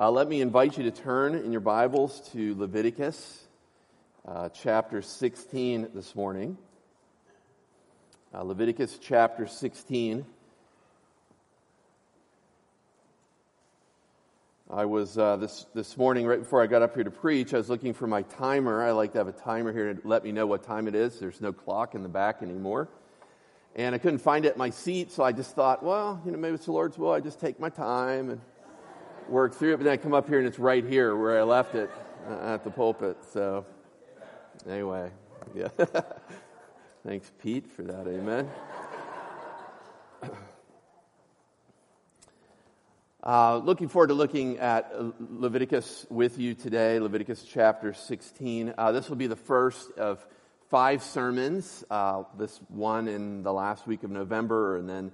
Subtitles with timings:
[0.00, 3.44] Uh, let me invite you to turn in your Bibles to Leviticus
[4.26, 6.56] uh, chapter 16 this morning.
[8.32, 10.24] Uh, Leviticus chapter 16.
[14.70, 17.52] I was uh, this this morning right before I got up here to preach.
[17.52, 18.82] I was looking for my timer.
[18.82, 21.20] I like to have a timer here to let me know what time it is.
[21.20, 22.88] There's no clock in the back anymore,
[23.76, 25.12] and I couldn't find it at my seat.
[25.12, 27.12] So I just thought, well, you know, maybe it's the Lord's will.
[27.12, 28.40] I just take my time and
[29.30, 29.76] work through it.
[29.78, 31.90] But then I come up here and it's right here where I left it
[32.28, 33.16] uh, at the pulpit.
[33.32, 33.64] So
[34.68, 35.10] anyway,
[35.54, 35.68] yeah.
[37.06, 38.06] Thanks, Pete, for that.
[38.06, 38.50] Amen.
[43.22, 48.72] Uh, looking forward to looking at Leviticus with you today, Leviticus chapter 16.
[48.78, 50.26] Uh, this will be the first of
[50.70, 55.12] five sermons, uh, this one in the last week of November, and then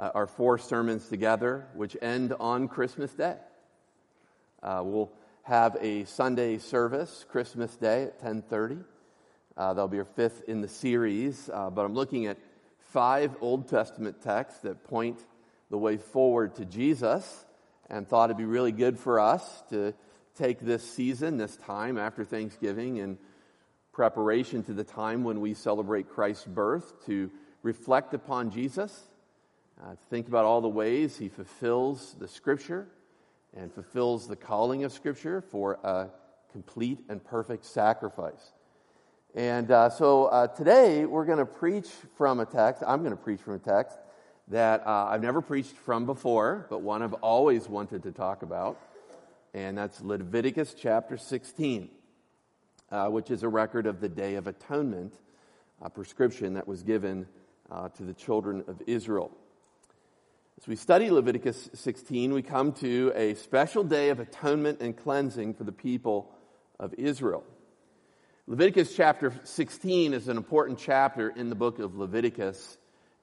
[0.00, 3.36] uh, our four sermons together, which end on Christmas Day.
[4.62, 8.78] Uh, we'll have a Sunday service, Christmas Day at 1030.
[9.56, 12.38] Uh, that'll be our fifth in the series, but I'm looking at
[12.78, 15.18] five Old Testament texts that point
[15.70, 17.44] the way forward to Jesus
[17.90, 19.92] and thought it'd be really good for us to
[20.34, 23.18] take this season, this time after Thanksgiving, in
[23.92, 27.30] preparation to the time when we celebrate Christ's birth, to
[27.62, 29.09] reflect upon Jesus,
[29.82, 32.86] uh, think about all the ways he fulfills the Scripture
[33.56, 36.08] and fulfills the calling of Scripture for a
[36.52, 38.52] complete and perfect sacrifice.
[39.34, 42.82] And uh, so uh, today we're going to preach from a text.
[42.86, 43.96] I'm going to preach from a text
[44.48, 48.78] that uh, I've never preached from before, but one I've always wanted to talk about,
[49.54, 51.88] and that's Leviticus chapter 16,
[52.90, 55.14] uh, which is a record of the Day of Atonement,
[55.80, 57.26] a prescription that was given
[57.70, 59.30] uh, to the children of Israel.
[60.60, 65.54] As we study Leviticus 16, we come to a special day of atonement and cleansing
[65.54, 66.30] for the people
[66.78, 67.44] of Israel.
[68.46, 72.76] Leviticus chapter 16 is an important chapter in the book of Leviticus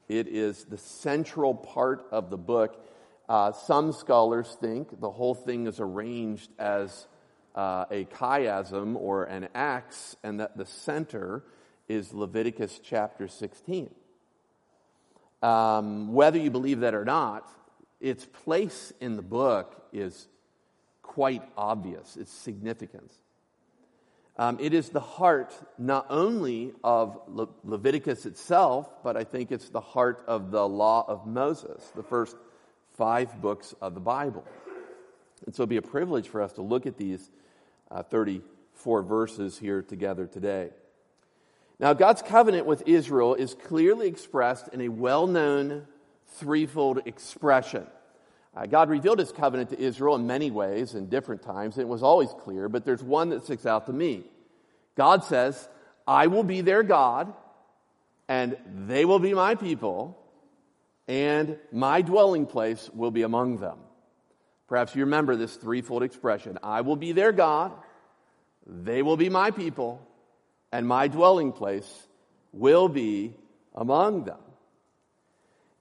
[0.07, 2.83] it is the central part of the book.
[3.29, 7.07] Uh, some scholars think the whole thing is arranged as
[7.55, 11.43] uh, a chiasm or an axe, and that the center
[11.87, 13.89] is Leviticus chapter 16.
[15.41, 17.49] Um, whether you believe that or not,
[17.99, 20.27] its place in the book is
[21.01, 23.13] quite obvious, its significance.
[24.37, 29.69] Um, it is the heart not only of Le- Leviticus itself, but I think it's
[29.69, 32.35] the heart of the law of Moses, the first
[32.97, 34.45] five books of the Bible.
[35.45, 37.31] And so it'll be a privilege for us to look at these
[37.89, 40.69] uh, 34 verses here together today.
[41.79, 45.87] Now, God's covenant with Israel is clearly expressed in a well known
[46.35, 47.85] threefold expression.
[48.55, 52.01] Uh, God revealed his covenant to Israel in many ways in different times, it was
[52.01, 54.23] always clear, but there's one that sticks out to me.
[54.95, 55.69] God says,
[56.07, 57.31] I will be their God,
[58.27, 58.57] and
[58.87, 60.17] they will be my people,
[61.07, 63.77] and my dwelling place will be among them.
[64.67, 67.73] Perhaps you remember this threefold expression I will be their God,
[68.65, 70.01] they will be my people,
[70.71, 72.07] and my dwelling place
[72.51, 73.33] will be
[73.75, 74.39] among them.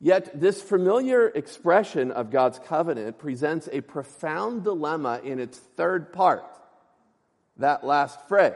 [0.01, 6.45] Yet, this familiar expression of God's covenant presents a profound dilemma in its third part,
[7.57, 8.53] that last phrase,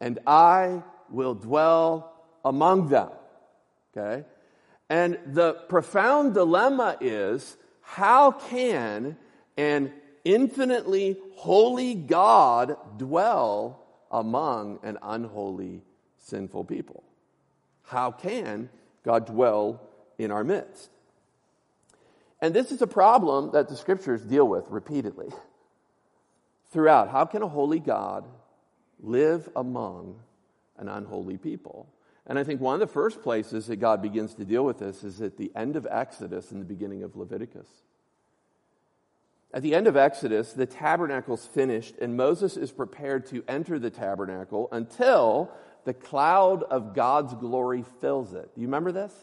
[0.00, 2.12] and I will dwell
[2.44, 3.10] among them.
[3.96, 4.24] Okay?
[4.88, 9.16] And the profound dilemma is how can
[9.56, 9.92] an
[10.24, 15.82] infinitely holy God dwell among an unholy,
[16.18, 17.04] sinful people?
[17.82, 18.70] How can
[19.08, 19.80] God dwell
[20.18, 20.90] in our midst.
[22.42, 25.28] And this is a problem that the scriptures deal with repeatedly
[26.70, 27.08] throughout.
[27.08, 28.26] How can a holy God
[29.00, 30.20] live among
[30.76, 31.88] an unholy people?
[32.26, 35.02] And I think one of the first places that God begins to deal with this
[35.02, 37.68] is at the end of Exodus and the beginning of Leviticus.
[39.52, 43.90] At the end of Exodus, the tabernacle's finished, and Moses is prepared to enter the
[43.90, 45.50] tabernacle until
[45.84, 48.54] the cloud of God's glory fills it.
[48.54, 49.14] Do you remember this?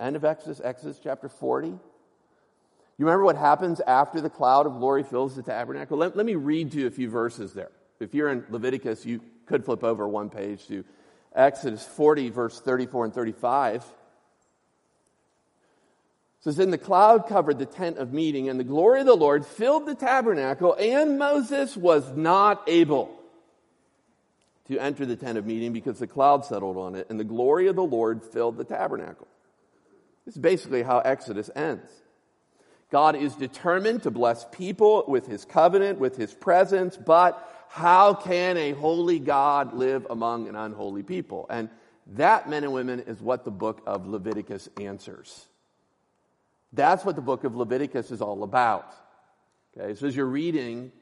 [0.00, 1.68] End of Exodus, Exodus chapter 40.
[1.68, 5.98] You remember what happens after the cloud of glory fills the tabernacle?
[5.98, 7.70] Let, let me read to you a few verses there.
[8.00, 10.84] If you're in Leviticus, you could flip over one page to
[11.34, 13.84] Exodus 40, verse 34 and 35.
[16.48, 19.44] Says, Then the cloud covered the tent of meeting, and the glory of the Lord
[19.44, 23.14] filled the tabernacle, and Moses was not able
[24.68, 27.66] to enter the tent of meeting because the cloud settled on it, and the glory
[27.66, 29.28] of the Lord filled the tabernacle.
[30.24, 31.90] This is basically how Exodus ends.
[32.90, 38.56] God is determined to bless people with his covenant, with his presence, but how can
[38.56, 41.44] a holy God live among an unholy people?
[41.50, 41.68] And
[42.14, 45.47] that, men and women, is what the book of Leviticus answers.
[46.72, 48.94] That's what the book of Leviticus is all about.
[49.76, 50.92] Okay, so as you're reading,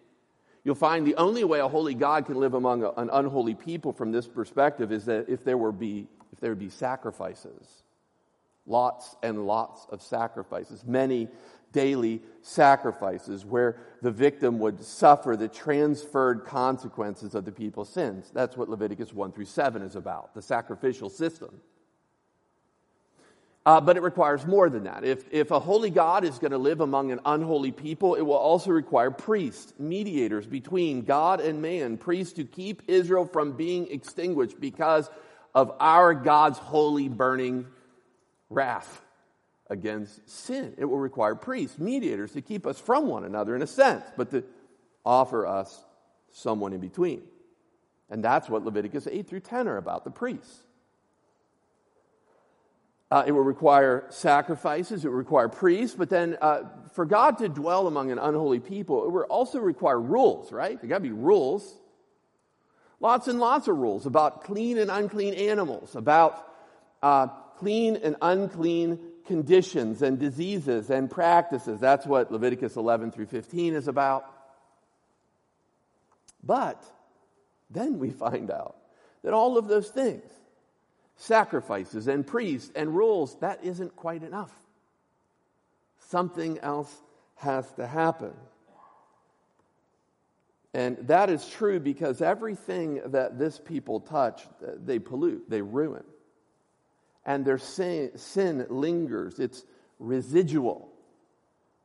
[0.65, 4.13] you'll find the only way a holy God can live among an unholy people from
[4.13, 7.83] this perspective is that if there were be if there be sacrifices,
[8.67, 11.29] lots and lots of sacrifices, many
[11.73, 18.31] daily sacrifices where the victim would suffer the transferred consequences of the people's sins.
[18.33, 21.61] That's what Leviticus 1 through 7 is about, the sacrificial system.
[23.67, 25.03] Uh, but it requires more than that.
[25.03, 28.35] If, if a holy God is going to live among an unholy people, it will
[28.35, 34.61] also require priests, mediators between God and man, priests to keep Israel from being extinguished
[34.61, 35.11] because
[35.53, 37.67] of our God's holy burning
[38.51, 39.03] wrath
[39.69, 40.75] against sin.
[40.79, 44.31] It will require priests, mediators to keep us from one another in a sense, but
[44.31, 44.45] to
[45.05, 45.85] offer us
[46.31, 47.23] someone in between.
[48.11, 50.66] And that's what Leviticus 8 through 10 are about the priests.
[53.11, 56.63] Uh, it will require sacrifices, it will require priests, but then uh,
[56.93, 60.81] for God to dwell among an unholy people, it will also require rules, right?
[60.81, 61.73] There got to be rules.
[62.99, 66.53] Lots and lots of rules about clean and unclean animals, about
[67.03, 71.79] uh, clean and unclean conditions and diseases and practices.
[71.79, 74.25] That's what Leviticus 11 through 15 is about.
[76.43, 76.83] But
[77.71, 78.77] then we find out
[79.23, 80.25] that all of those things,
[81.17, 84.53] sacrifices and priests and rules, that isn't quite enough.
[86.09, 86.95] Something else
[87.37, 88.33] has to happen.
[90.75, 96.05] And that is true because everything that this people touch, they pollute, they ruin.
[97.25, 99.65] And their sin, sin lingers, it's
[99.99, 100.89] residual,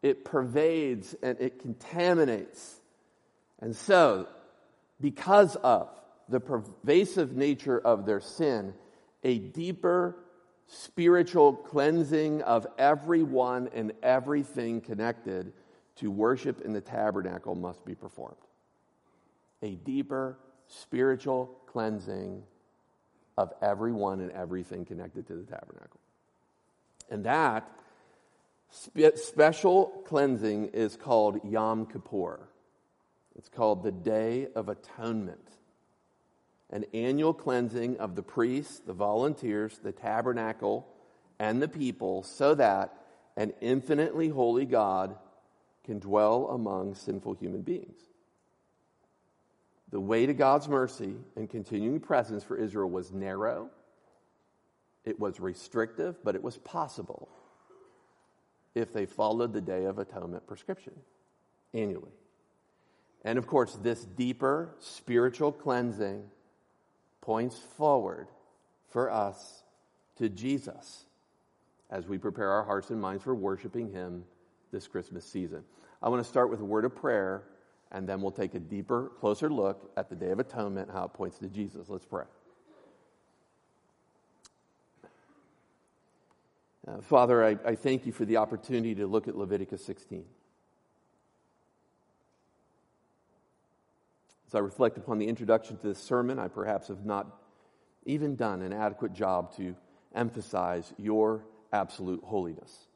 [0.03, 2.81] it pervades and it contaminates.
[3.59, 4.27] And so,
[4.99, 5.89] because of
[6.27, 8.73] the pervasive nature of their sin,
[9.23, 10.17] a deeper
[10.67, 15.51] spiritual cleansing of everyone and everything connected
[15.97, 18.37] to worship in the tabernacle must be performed.
[19.61, 20.37] A deeper
[20.67, 22.43] spiritual cleansing
[23.37, 25.99] of everyone and everything connected to the tabernacle.
[27.09, 27.69] And that
[28.69, 32.39] spe- special cleansing is called Yom Kippur.
[33.35, 35.47] It's called the Day of Atonement
[36.71, 40.87] an annual cleansing of the priests, the volunteers, the tabernacle,
[41.39, 42.93] and the people, so that
[43.35, 45.15] an infinitely holy God
[45.83, 47.99] can dwell among sinful human beings.
[49.91, 53.69] The way to God's mercy and continuing presence for Israel was narrow,
[55.03, 57.27] it was restrictive, but it was possible
[58.75, 60.93] if they followed the Day of Atonement prescription
[61.73, 62.11] annually.
[63.23, 66.23] And of course, this deeper spiritual cleansing
[67.21, 68.27] points forward
[68.89, 69.63] for us
[70.17, 71.05] to Jesus
[71.89, 74.23] as we prepare our hearts and minds for worshiping Him
[74.71, 75.63] this Christmas season.
[76.01, 77.43] I want to start with a word of prayer,
[77.91, 81.13] and then we'll take a deeper, closer look at the Day of Atonement, how it
[81.13, 81.89] points to Jesus.
[81.89, 82.25] Let's pray.
[86.87, 90.25] Uh, Father, I, I thank you for the opportunity to look at Leviticus 16.
[94.51, 97.39] As I reflect upon the introduction to this sermon, I perhaps have not
[98.05, 99.77] even done an adequate job to
[100.13, 102.87] emphasize your absolute holiness.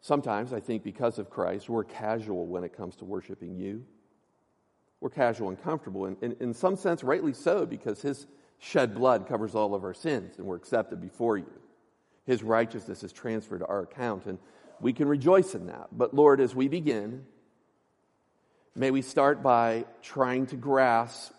[0.00, 3.84] Sometimes I think because of Christ, we're casual when it comes to worshiping you.
[5.00, 8.28] We're casual and comfortable, and in, some sense, rightly so, because his
[8.60, 11.50] shed blood covers all of our sins and we're accepted before you.
[12.24, 14.38] His righteousness is transferred to our account, and
[14.80, 15.88] we can rejoice in that.
[15.92, 17.24] But Lord, as we begin,
[18.74, 21.32] may we start by trying to grasp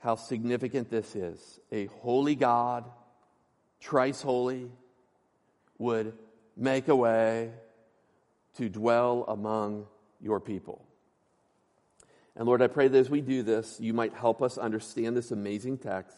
[0.00, 1.60] how significant this is.
[1.72, 2.84] A holy God,
[3.80, 4.70] thrice holy,
[5.78, 6.12] would
[6.56, 7.50] make a way
[8.56, 9.86] to dwell among
[10.20, 10.84] your people.
[12.36, 15.30] And Lord, I pray that as we do this, you might help us understand this
[15.30, 16.16] amazing text.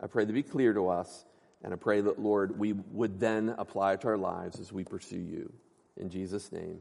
[0.00, 1.24] I pray to be clear to us.
[1.62, 4.84] And I pray that, Lord, we would then apply it to our lives as we
[4.84, 5.52] pursue you.
[5.96, 6.80] In Jesus' name,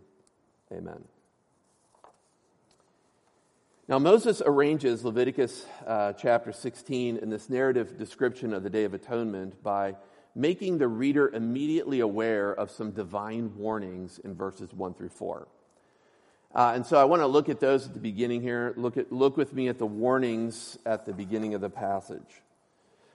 [0.71, 1.03] amen.
[3.87, 8.93] Now, Moses arranges Leviticus uh, chapter 16 in this narrative description of the Day of
[8.93, 9.95] Atonement by
[10.33, 15.47] making the reader immediately aware of some divine warnings in verses 1 through 4.
[16.53, 18.73] Uh, and so I want to look at those at the beginning here.
[18.77, 22.41] Look, at, look with me at the warnings at the beginning of the passage.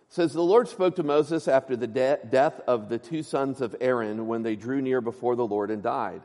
[0.08, 3.74] Says the Lord spoke to Moses after the de- death of the two sons of
[3.80, 6.22] Aaron when they drew near before the Lord and died.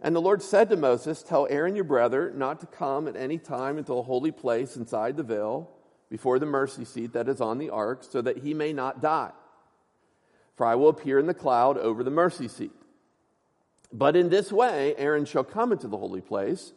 [0.00, 3.38] And the Lord said to Moses, Tell Aaron your brother not to come at any
[3.38, 5.70] time into a holy place inside the veil
[6.08, 9.30] before the mercy seat that is on the ark, so that he may not die.
[10.56, 12.72] For I will appear in the cloud over the mercy seat.
[13.92, 16.72] But in this way, Aaron shall come into the holy place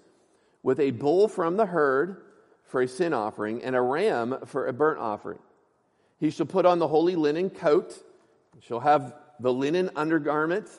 [0.61, 2.21] with a bull from the herd
[2.63, 5.39] for a sin offering and a ram for a burnt offering.
[6.23, 8.01] He shall put on the holy linen coat,
[8.61, 10.69] shall have the linen undergarment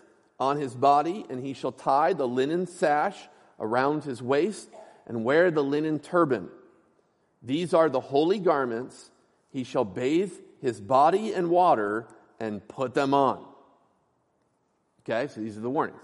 [0.40, 3.18] on his body, and he shall tie the linen sash
[3.60, 4.70] around his waist
[5.06, 6.48] and wear the linen turban.
[7.42, 9.10] These are the holy garments.
[9.50, 10.32] He shall bathe
[10.62, 12.08] his body in water
[12.40, 13.44] and put them on.
[15.02, 16.00] Okay, so these are the warnings.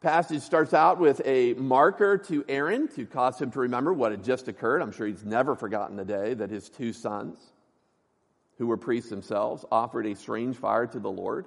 [0.00, 4.24] Passage starts out with a marker to Aaron to cause him to remember what had
[4.24, 4.80] just occurred.
[4.80, 7.52] I'm sure he's never forgotten the day that his two sons
[8.58, 11.46] who were priests themselves, offered a strange fire to the Lord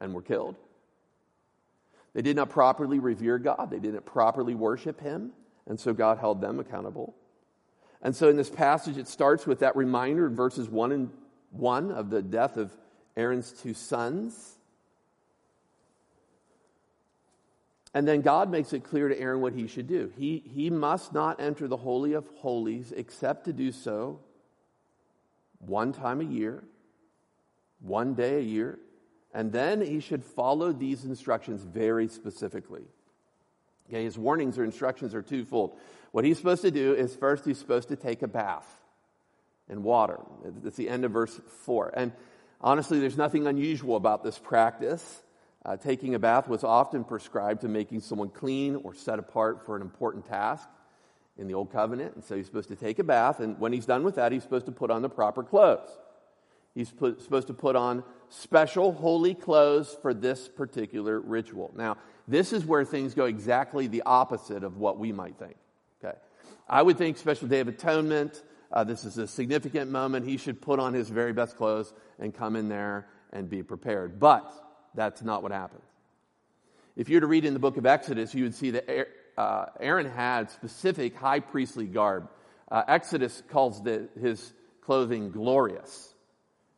[0.00, 0.56] and were killed.
[2.14, 5.32] They did not properly revere God, they didn't properly worship Him,
[5.66, 7.14] and so God held them accountable.
[8.02, 11.10] And so in this passage, it starts with that reminder in verses 1 and
[11.50, 12.70] 1 of the death of
[13.16, 14.56] Aaron's two sons.
[17.94, 20.12] And then God makes it clear to Aaron what he should do.
[20.16, 24.20] He, he must not enter the Holy of Holies except to do so
[25.58, 26.64] one time a year,
[27.80, 28.78] one day a year,
[29.34, 32.84] and then he should follow these instructions very specifically.
[33.88, 35.78] Okay, his warnings or instructions are twofold.
[36.12, 38.66] What he's supposed to do is first, he's supposed to take a bath
[39.68, 40.20] in water.
[40.62, 41.92] That's the end of verse 4.
[41.94, 42.12] And
[42.60, 45.22] honestly, there's nothing unusual about this practice.
[45.64, 49.76] Uh, taking a bath was often prescribed to making someone clean or set apart for
[49.76, 50.68] an important task
[51.38, 52.14] in the Old Covenant.
[52.14, 54.42] And so he's supposed to take a bath, and when he's done with that, he's
[54.42, 55.88] supposed to put on the proper clothes.
[56.74, 61.72] He's put, supposed to put on special holy clothes for this particular ritual.
[61.76, 65.56] Now, this is where things go exactly the opposite of what we might think.
[66.04, 66.16] Okay.
[66.68, 70.26] I would think special day of atonement, uh, this is a significant moment.
[70.26, 74.20] He should put on his very best clothes and come in there and be prepared.
[74.20, 74.52] But
[74.94, 75.82] that's not what happens.
[76.96, 78.88] If you were to read in the book of Exodus, you would see that
[79.38, 82.28] uh, Aaron had specific high priestly garb.
[82.68, 86.12] Uh, Exodus calls the, his clothing glorious.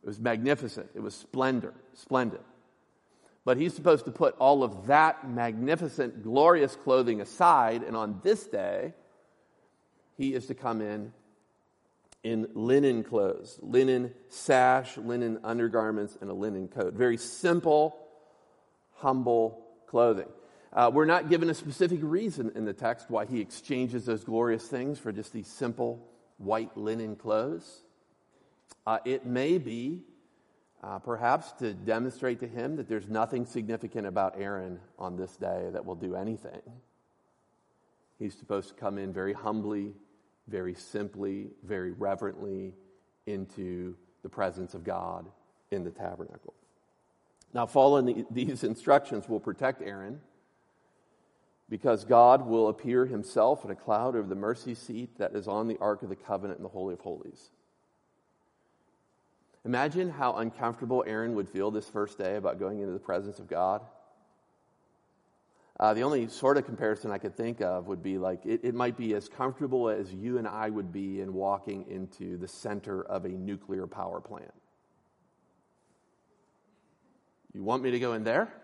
[0.03, 0.87] It was magnificent.
[0.93, 2.41] It was splendor, splendid.
[3.45, 8.45] But he's supposed to put all of that magnificent, glorious clothing aside, and on this
[8.45, 8.93] day,
[10.17, 11.13] he is to come in
[12.23, 16.93] in linen clothes, linen sash, linen undergarments, and a linen coat.
[16.93, 17.97] Very simple,
[18.97, 20.27] humble clothing.
[20.73, 24.65] Uh, we're not given a specific reason in the text why he exchanges those glorious
[24.67, 27.81] things for just these simple white linen clothes.
[28.87, 30.01] Uh, it may be
[30.81, 35.67] uh, perhaps to demonstrate to him that there's nothing significant about Aaron on this day
[35.73, 36.61] that will do anything.
[38.17, 39.93] He's supposed to come in very humbly,
[40.47, 42.73] very simply, very reverently
[43.25, 45.27] into the presence of God
[45.69, 46.53] in the tabernacle.
[47.53, 50.21] Now, following the, these instructions will protect Aaron
[51.71, 55.69] because God will appear himself in a cloud over the mercy seat that is on
[55.69, 57.49] the Ark of the Covenant in the Holy of Holies.
[59.63, 63.47] Imagine how uncomfortable Aaron would feel this first day about going into the presence of
[63.47, 63.81] God.
[65.79, 68.75] Uh, the only sort of comparison I could think of would be like it, it
[68.75, 73.01] might be as comfortable as you and I would be in walking into the center
[73.03, 74.53] of a nuclear power plant.
[77.53, 78.60] You want me to go in there?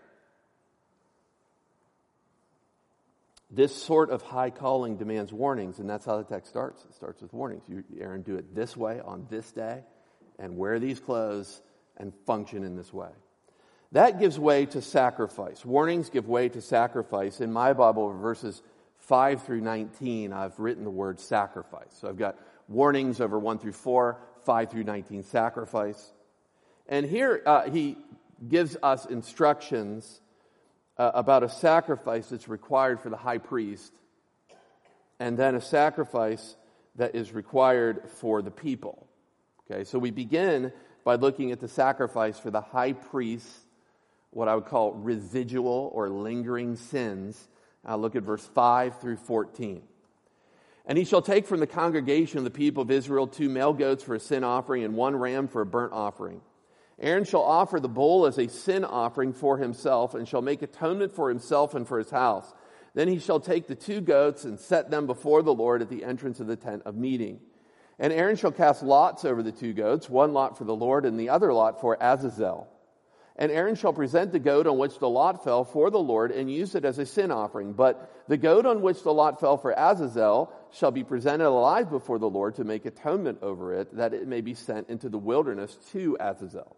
[3.50, 6.84] This sort of high calling demands warnings, and that's how the text starts.
[6.84, 7.62] It starts with warnings.
[7.66, 9.82] You, Aaron, do it this way on this day,
[10.38, 11.62] and wear these clothes
[11.96, 13.08] and function in this way.
[13.92, 15.64] That gives way to sacrifice.
[15.64, 17.40] Warnings give way to sacrifice.
[17.40, 18.62] In my Bible, verses
[18.98, 21.96] 5 through 19, I've written the word sacrifice.
[21.98, 22.36] So I've got
[22.68, 26.12] warnings over 1 through 4, 5 through 19, sacrifice.
[26.86, 27.96] And here uh, he
[28.46, 30.20] gives us instructions
[30.98, 33.92] uh, about a sacrifice that's required for the high priest,
[35.20, 36.56] and then a sacrifice
[36.96, 39.06] that is required for the people.
[39.70, 40.72] Okay, so we begin
[41.04, 43.48] by looking at the sacrifice for the high priest,
[44.30, 47.48] what I would call residual or lingering sins.
[47.84, 49.82] I'll look at verse 5 through 14.
[50.84, 54.02] And he shall take from the congregation of the people of Israel two male goats
[54.02, 56.40] for a sin offering and one ram for a burnt offering.
[57.00, 61.12] Aaron shall offer the bull as a sin offering for himself and shall make atonement
[61.12, 62.52] for himself and for his house.
[62.94, 66.04] Then he shall take the two goats and set them before the Lord at the
[66.04, 67.38] entrance of the tent of meeting.
[68.00, 71.18] And Aaron shall cast lots over the two goats, one lot for the Lord and
[71.18, 72.68] the other lot for Azazel.
[73.36, 76.50] And Aaron shall present the goat on which the lot fell for the Lord and
[76.50, 77.72] use it as a sin offering.
[77.72, 82.18] But the goat on which the lot fell for Azazel shall be presented alive before
[82.18, 85.76] the Lord to make atonement over it, that it may be sent into the wilderness
[85.92, 86.77] to Azazel.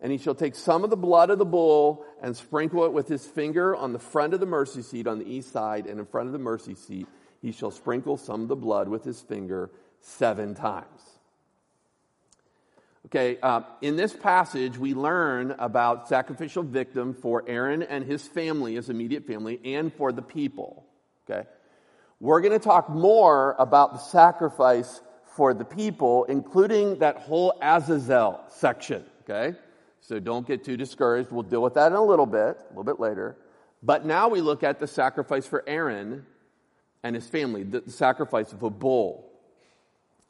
[0.00, 3.08] And he shall take some of the blood of the bull and sprinkle it with
[3.08, 6.06] his finger on the front of the mercy seat on the east side and in
[6.06, 7.06] front of the mercy seat
[7.40, 11.16] he shall sprinkle some of the blood with his finger seven times.
[13.06, 18.74] Okay, uh, in this passage, we learn about sacrificial victim for Aaron and his family,
[18.74, 20.84] his immediate family, and for the people.
[21.30, 21.46] Okay,
[22.18, 25.00] we're going to talk more about the sacrifice
[25.36, 29.04] for the people, including that whole Azazel section.
[29.22, 29.56] Okay,
[30.06, 31.32] so don't get too discouraged.
[31.32, 33.36] We'll deal with that in a little bit, a little bit later.
[33.82, 36.24] But now we look at the sacrifice for Aaron
[37.02, 39.28] and his family, the sacrifice of a bull.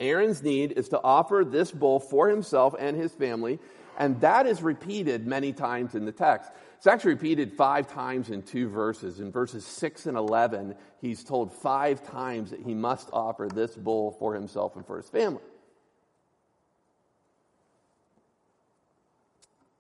[0.01, 3.59] Aaron's need is to offer this bull for himself and his family,
[3.99, 6.51] and that is repeated many times in the text.
[6.79, 9.21] It's actually repeated five times in two verses.
[9.21, 14.13] In verses 6 and 11, he's told five times that he must offer this bull
[14.13, 15.43] for himself and for his family.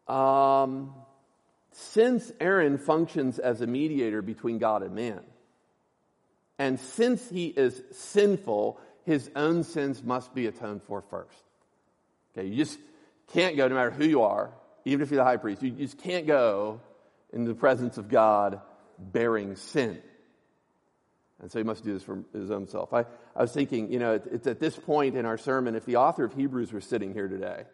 [0.09, 0.95] Um,
[1.73, 5.21] since Aaron functions as a mediator between God and man,
[6.59, 11.43] and since he is sinful, his own sins must be atoned for first.
[12.33, 12.79] Okay, you just
[13.33, 14.51] can't go, no matter who you are,
[14.85, 16.81] even if you're the high priest, you just can't go
[17.33, 18.61] in the presence of God
[18.99, 20.01] bearing sin.
[21.41, 22.95] And so he must do this for his own self.
[22.95, 25.85] I, I was thinking, you know, it, it's at this point in our sermon, if
[25.85, 27.65] the author of Hebrews were sitting here today,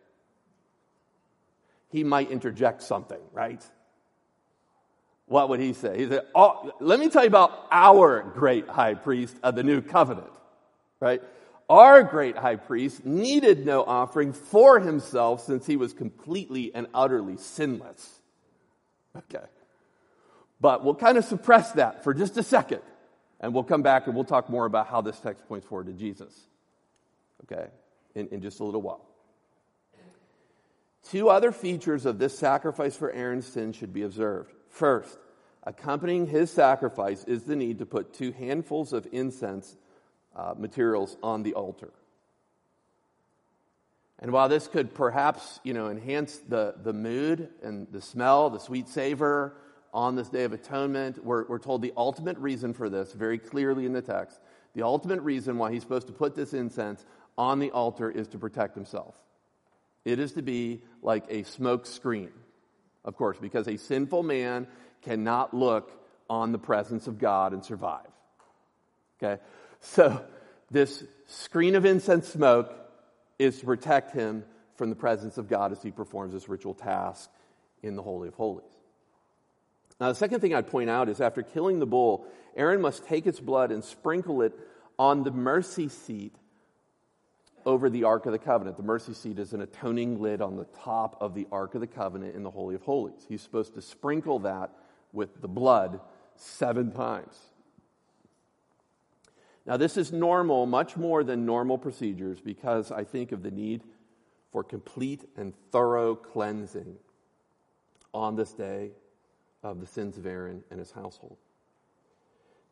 [1.93, 3.63] he might interject something, right?
[5.33, 5.99] what would he say?
[5.99, 9.81] He said, oh, Let me tell you about our great high priest of the new
[9.81, 10.31] covenant,
[11.01, 11.23] right?
[11.71, 17.39] Our great high priest needed no offering for himself since he was completely and utterly
[17.39, 18.21] sinless.
[19.17, 19.45] Okay.
[20.61, 22.83] But we'll kind of suppress that for just a second.
[23.41, 25.93] And we'll come back and we'll talk more about how this text points forward to
[25.93, 26.39] Jesus.
[27.45, 27.69] Okay?
[28.15, 29.05] In, in just a little while.
[31.13, 34.51] Two other features of this sacrifice for Aaron's sin should be observed.
[34.71, 35.19] First,
[35.63, 39.77] accompanying his sacrifice is the need to put two handfuls of incense
[40.35, 41.93] uh, materials on the altar.
[44.21, 48.59] And while this could perhaps, you know, enhance the, the mood and the smell, the
[48.59, 49.55] sweet savor
[49.93, 53.85] on this Day of Atonement, we're, we're told the ultimate reason for this very clearly
[53.85, 54.41] in the text.
[54.75, 57.05] The ultimate reason why he's supposed to put this incense
[57.37, 59.15] on the altar is to protect himself.
[60.05, 62.33] It is to be like a smoke screen
[63.05, 64.67] of course, because a sinful man
[65.03, 65.91] cannot look
[66.31, 68.07] on the presence of God and survive.
[69.23, 69.43] Okay?
[69.81, 70.25] So,
[70.71, 72.73] this screen of incense smoke
[73.39, 74.45] is to protect him
[74.77, 77.29] from the presence of God as he performs this ritual task
[77.83, 78.65] in the Holy of Holies.
[80.01, 83.27] Now, the second thing I'd point out is after killing the bull, Aaron must take
[83.27, 84.53] its blood and sprinkle it
[84.99, 86.35] on the mercy seat
[87.65, 88.77] over the Ark of the Covenant.
[88.77, 91.87] The mercy seat is an atoning lid on the top of the Ark of the
[91.87, 93.25] Covenant in the Holy of Holies.
[93.29, 94.71] He's supposed to sprinkle that
[95.13, 96.01] with the blood
[96.37, 97.39] seven times.
[99.67, 103.83] Now, this is normal, much more than normal procedures, because I think of the need
[104.51, 106.97] for complete and thorough cleansing
[108.13, 108.91] on this day
[109.63, 111.37] of the sins of Aaron and his household.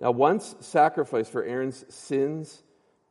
[0.00, 2.62] Now, once sacrifice for Aaron's sins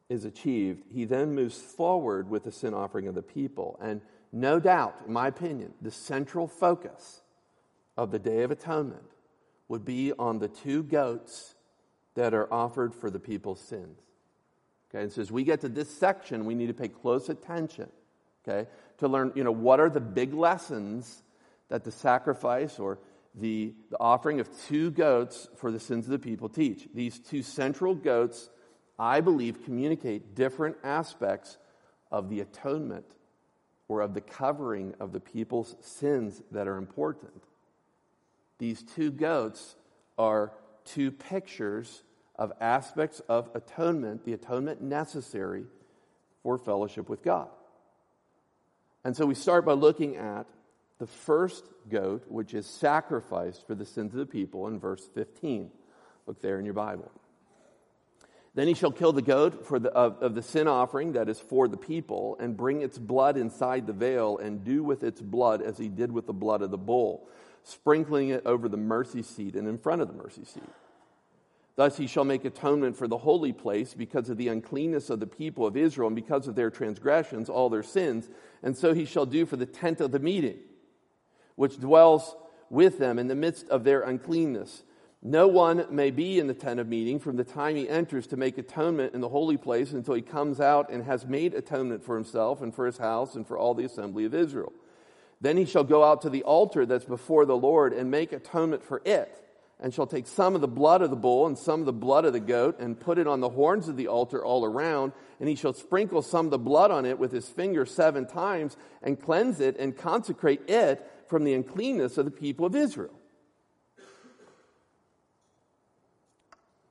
[0.09, 3.77] is achieved, he then moves forward with the sin offering of the people.
[3.81, 7.21] And no doubt, in my opinion, the central focus
[7.95, 9.03] of the Day of Atonement
[9.67, 11.55] would be on the two goats
[12.15, 13.99] that are offered for the people's sins.
[14.89, 17.89] Okay, and so as we get to this section, we need to pay close attention,
[18.47, 18.67] okay,
[18.97, 21.21] to learn, you know, what are the big lessons
[21.69, 22.97] that the sacrifice or
[23.35, 26.87] the, the offering of two goats for the sins of the people teach.
[26.95, 28.49] These two central goats
[28.99, 31.57] I believe, communicate different aspects
[32.11, 33.05] of the atonement
[33.87, 37.43] or of the covering of the people's sins that are important.
[38.59, 39.75] These two goats
[40.17, 40.51] are
[40.83, 42.03] two pictures
[42.35, 45.63] of aspects of atonement, the atonement necessary
[46.43, 47.47] for fellowship with God.
[49.03, 50.45] And so we start by looking at
[50.99, 55.71] the first goat, which is sacrificed for the sins of the people in verse 15.
[56.27, 57.09] Look there in your Bible.
[58.59, 61.39] Then he shall kill the goat for the, of, of the sin offering that is
[61.39, 65.61] for the people, and bring its blood inside the veil, and do with its blood
[65.61, 67.29] as he did with the blood of the bull,
[67.63, 70.61] sprinkling it over the mercy seat and in front of the mercy seat.
[71.77, 75.25] Thus he shall make atonement for the holy place because of the uncleanness of the
[75.25, 78.27] people of Israel and because of their transgressions, all their sins.
[78.61, 80.57] And so he shall do for the tent of the meeting,
[81.55, 82.35] which dwells
[82.69, 84.83] with them in the midst of their uncleanness.
[85.21, 88.37] No one may be in the tent of meeting from the time he enters to
[88.37, 92.15] make atonement in the holy place until he comes out and has made atonement for
[92.15, 94.71] himself and for his house and for all the assembly of Israel.
[95.41, 98.81] Then he shall go out to the altar that's before the Lord and make atonement
[98.83, 99.43] for it
[99.81, 102.25] and shall take some of the blood of the bull and some of the blood
[102.25, 105.13] of the goat and put it on the horns of the altar all around.
[105.39, 108.75] And he shall sprinkle some of the blood on it with his finger seven times
[109.01, 113.18] and cleanse it and consecrate it from the uncleanness of the people of Israel.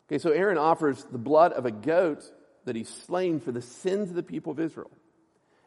[0.08, 2.24] Okay, so Aaron offers the blood of a goat
[2.64, 4.90] that he's slain for the sins of the people of Israel.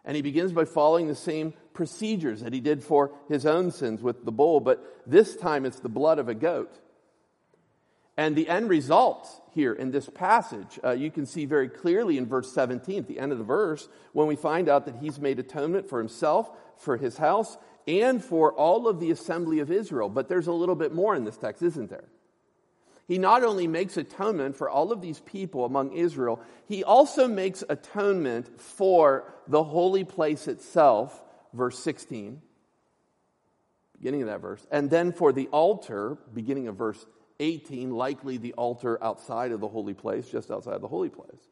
[0.03, 4.01] And he begins by following the same procedures that he did for his own sins
[4.01, 6.75] with the bull, but this time it's the blood of a goat.
[8.17, 12.25] And the end result here in this passage, uh, you can see very clearly in
[12.25, 15.39] verse 17, at the end of the verse, when we find out that he's made
[15.39, 20.09] atonement for himself, for his house, and for all of the assembly of Israel.
[20.09, 22.09] But there's a little bit more in this text, isn't there?
[23.11, 27.61] He not only makes atonement for all of these people among Israel, he also makes
[27.67, 31.21] atonement for the holy place itself,
[31.51, 32.41] verse 16,
[33.97, 37.05] beginning of that verse, and then for the altar, beginning of verse
[37.41, 41.49] 18, likely the altar outside of the holy place, just outside the holy place.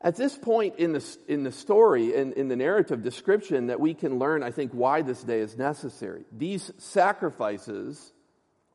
[0.00, 3.94] At this point in the, in the story, in, in the narrative description, that we
[3.94, 6.22] can learn, I think, why this day is necessary.
[6.30, 8.12] These sacrifices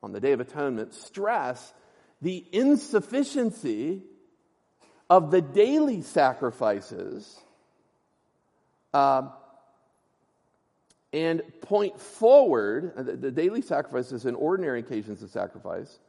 [0.06, 1.74] on the Day of Atonement stress
[2.22, 4.04] the insufficiency
[5.10, 7.40] of the daily sacrifices
[8.94, 9.24] uh,
[11.12, 16.00] and point forward, uh, the daily sacrifices and ordinary occasions of sacrifice,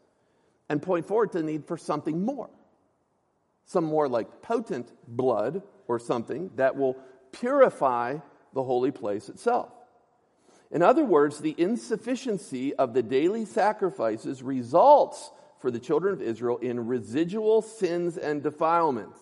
[0.69, 2.51] and point forward to the need for something more.
[3.65, 6.97] Some more like potent blood or something that will
[7.33, 8.19] purify
[8.53, 9.73] the holy place itself.
[10.71, 16.59] In other words, the insufficiency of the daily sacrifices results for the children of Israel
[16.59, 19.19] in residual sins and defilements.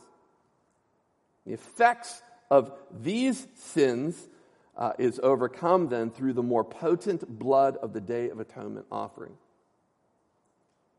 [1.46, 4.28] The effects of these sins
[4.76, 9.34] uh, is overcome then through the more potent blood of the Day of Atonement offering.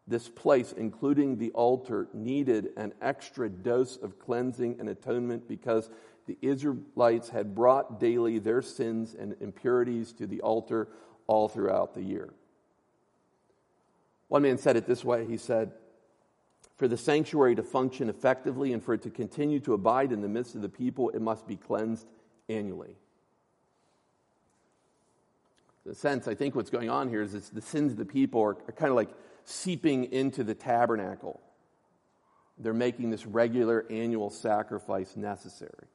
[0.07, 5.89] This place, including the altar, needed an extra dose of cleansing and atonement because
[6.25, 10.87] the Israelites had brought daily their sins and impurities to the altar
[11.27, 12.33] all throughout the year.
[14.27, 15.71] One man said it this way he said,
[16.77, 20.27] For the sanctuary to function effectively and for it to continue to abide in the
[20.27, 22.07] midst of the people, it must be cleansed
[22.49, 22.95] annually
[25.85, 28.57] the sense, I think what's going on here is the sins of the people are,
[28.67, 29.09] are kind of like
[29.43, 31.41] seeping into the tabernacle.
[32.57, 35.87] They're making this regular annual sacrifice necessary.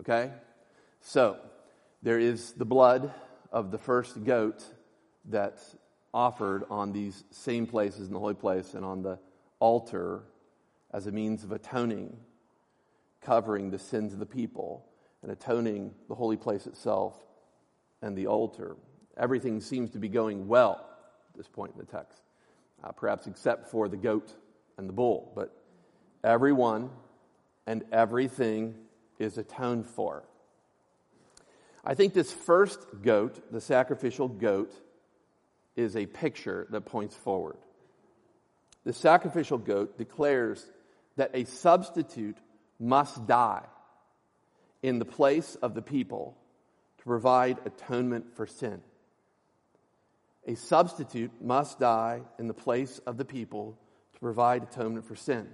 [0.00, 0.30] Okay?
[1.00, 1.38] So,
[2.02, 3.12] there is the blood
[3.52, 4.64] of the first goat
[5.24, 5.76] that's
[6.12, 9.18] offered on these same places in the holy place and on the
[9.58, 10.22] altar
[10.92, 12.16] as a means of atoning,
[13.20, 14.86] covering the sins of the people,
[15.22, 17.14] and atoning the holy place itself
[18.02, 18.76] and the altar.
[19.16, 20.88] Everything seems to be going well
[21.30, 22.22] at this point in the text,
[22.84, 24.32] uh, perhaps except for the goat
[24.78, 25.32] and the bull.
[25.34, 25.54] But
[26.22, 26.90] everyone
[27.66, 28.74] and everything
[29.18, 30.24] is atoned for.
[31.84, 34.72] I think this first goat, the sacrificial goat,
[35.76, 37.56] is a picture that points forward.
[38.84, 40.64] The sacrificial goat declares
[41.16, 42.38] that a substitute
[42.78, 43.64] must die
[44.82, 46.36] in the place of the people
[46.98, 48.80] to provide atonement for sin.
[50.46, 53.78] A substitute must die in the place of the people
[54.14, 55.48] to provide atonement for sin.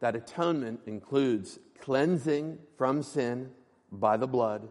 [0.00, 3.50] That atonement includes cleansing from sin
[3.92, 4.68] by the blood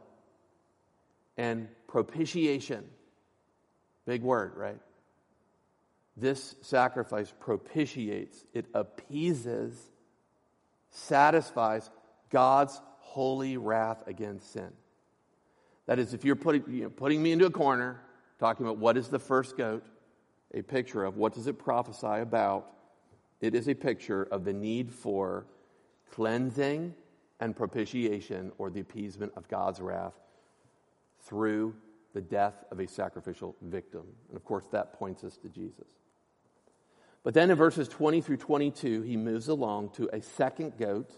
[1.37, 2.85] and propitiation.
[4.05, 4.79] Big word, right?
[6.17, 9.73] This sacrifice propitiates, it appeases,
[10.89, 11.89] satisfies
[12.29, 14.71] God's holy wrath against sin.
[15.85, 18.01] That is, if you're putting, you know, putting me into a corner,
[18.39, 19.83] talking about what is the first goat,
[20.53, 22.71] a picture of what does it prophesy about,
[23.41, 25.45] it is a picture of the need for
[26.11, 26.93] cleansing
[27.39, 30.13] and propitiation or the appeasement of God's wrath
[31.21, 31.75] through
[32.13, 34.03] the death of a sacrificial victim.
[34.27, 35.87] And of course, that points us to Jesus.
[37.23, 41.11] But then in verses 20 through 22, he moves along to a second goat,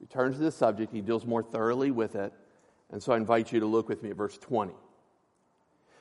[0.00, 2.32] returns to the subject, he deals more thoroughly with it.
[2.90, 4.72] And so I invite you to look with me at verse 20.
[4.72, 4.76] It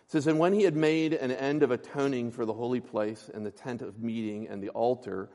[0.08, 3.46] says, And when he had made an end of atoning for the holy place and
[3.46, 5.30] the tent of meeting and the altar,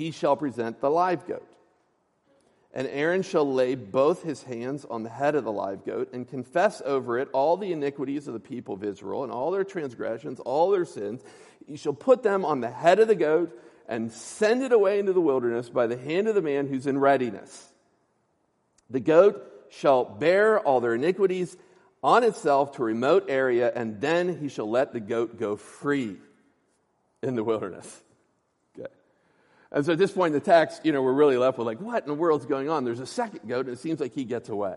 [0.00, 1.46] he shall present the live goat.
[2.72, 6.26] And Aaron shall lay both his hands on the head of the live goat and
[6.26, 10.40] confess over it all the iniquities of the people of Israel and all their transgressions,
[10.40, 11.22] all their sins.
[11.66, 15.12] He shall put them on the head of the goat and send it away into
[15.12, 17.70] the wilderness by the hand of the man who's in readiness.
[18.88, 21.58] The goat shall bear all their iniquities
[22.02, 26.16] on itself to a remote area, and then he shall let the goat go free
[27.22, 28.02] in the wilderness.
[29.72, 31.80] And so at this point in the text, you know, we're really left with like,
[31.80, 32.84] what in the world's going on?
[32.84, 34.74] There's a second goat, and it seems like he gets away.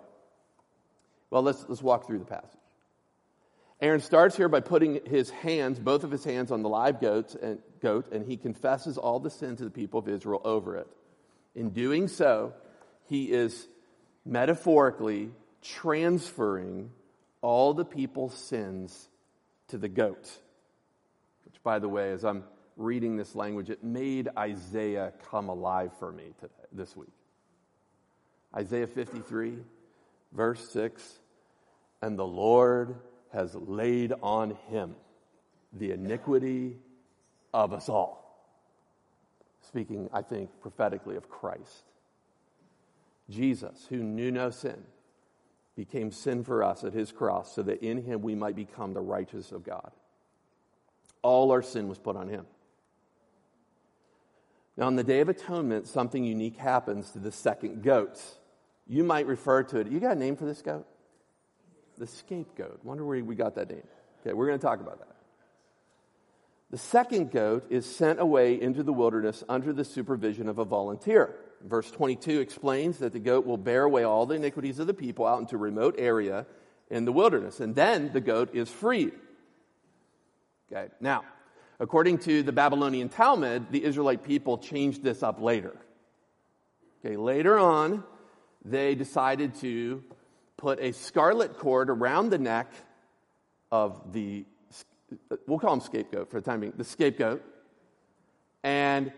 [1.31, 2.59] Well, let's, let's walk through the passage.
[3.81, 7.35] Aaron starts here by putting his hands, both of his hands, on the live goats
[7.35, 10.87] and, goat, and he confesses all the sins of the people of Israel over it.
[11.55, 12.53] In doing so,
[13.07, 13.67] he is
[14.25, 16.91] metaphorically transferring
[17.41, 19.09] all the people's sins
[19.67, 20.31] to the goat.
[21.45, 22.43] Which, by the way, as I'm
[22.77, 27.13] reading this language, it made Isaiah come alive for me today, this week.
[28.55, 29.57] Isaiah 53,
[30.31, 31.19] verse 6
[32.01, 32.95] And the Lord
[33.31, 34.95] has laid on him
[35.73, 36.77] the iniquity
[37.53, 38.21] of us all.
[39.61, 41.83] Speaking, I think, prophetically of Christ.
[43.29, 44.83] Jesus, who knew no sin,
[45.75, 49.01] became sin for us at his cross so that in him we might become the
[49.01, 49.91] righteous of God.
[51.21, 52.45] All our sin was put on him.
[54.75, 58.19] Now, on the Day of Atonement, something unique happens to the second goat.
[58.87, 59.87] You might refer to it.
[59.87, 60.87] You got a name for this goat?
[61.97, 62.79] The scapegoat.
[62.83, 63.83] Wonder where we got that name.
[64.21, 65.15] Okay, we're going to talk about that.
[66.71, 71.35] The second goat is sent away into the wilderness under the supervision of a volunteer.
[71.61, 75.27] Verse 22 explains that the goat will bear away all the iniquities of the people
[75.27, 76.47] out into a remote area
[76.89, 77.59] in the wilderness.
[77.59, 79.13] And then the goat is freed.
[80.71, 81.25] Okay, now,
[81.83, 85.75] According to the Babylonian Talmud, the Israelite people changed this up later.
[87.03, 88.05] Okay, later on,
[88.63, 90.01] they decided to
[90.55, 92.71] put a scarlet cord around the neck
[93.69, 94.45] of the,
[95.45, 97.43] we'll call him scapegoat for the time being, the scapegoat,
[98.63, 99.11] and,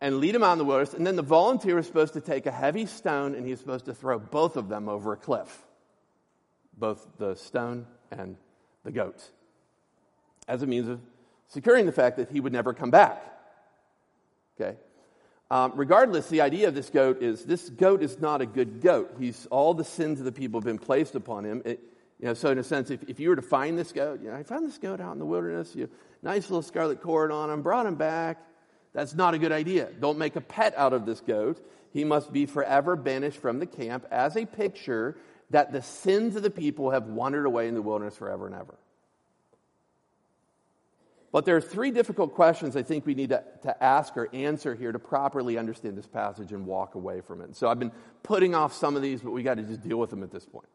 [0.00, 0.94] and lead him out in the wilderness.
[0.94, 3.84] And then the volunteer was supposed to take a heavy stone and he was supposed
[3.84, 5.66] to throw both of them over a cliff,
[6.74, 8.36] both the stone and
[8.82, 9.30] the goat,
[10.48, 11.00] as a means of
[11.48, 13.22] securing the fact that he would never come back.
[14.60, 14.76] Okay?
[15.50, 19.14] Um, regardless, the idea of this goat is this goat is not a good goat.
[19.18, 21.62] He's all the sins of the people have been placed upon him.
[21.64, 21.80] It,
[22.18, 24.30] you know, so in a sense, if, if you were to find this goat, you
[24.30, 25.88] know, I found this goat out in the wilderness, you
[26.22, 28.42] nice little scarlet cord on him, brought him back.
[28.92, 29.90] That's not a good idea.
[30.00, 31.64] Don't make a pet out of this goat.
[31.92, 35.16] He must be forever banished from the camp as a picture
[35.50, 38.74] that the sins of the people have wandered away in the wilderness forever and ever.
[41.32, 44.74] But there are three difficult questions I think we need to, to ask or answer
[44.74, 47.56] here to properly understand this passage and walk away from it.
[47.56, 50.10] So I've been putting off some of these, but we got to just deal with
[50.10, 50.68] them at this point.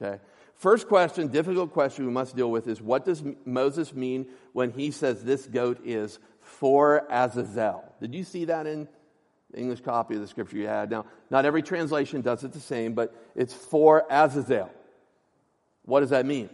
[0.00, 0.18] Okay?
[0.56, 4.90] First question, difficult question we must deal with is what does Moses mean when he
[4.90, 7.84] says this goat is for Azazel?
[8.00, 8.88] Did you see that in
[9.50, 10.90] the English copy of the scripture you had?
[10.90, 14.70] Now, not every translation does it the same, but it's for Azazel.
[15.84, 16.48] What does that mean?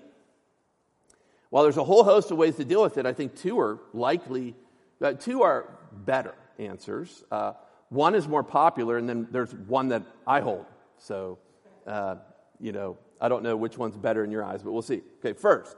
[1.50, 3.78] While there's a whole host of ways to deal with it, I think two are
[3.92, 4.54] likely,
[5.00, 7.24] uh, two are better answers.
[7.30, 7.52] Uh,
[7.88, 10.66] one is more popular, and then there's one that I hold.
[10.98, 11.38] So,
[11.86, 12.16] uh,
[12.60, 15.00] you know, I don't know which one's better in your eyes, but we'll see.
[15.20, 15.76] Okay, first,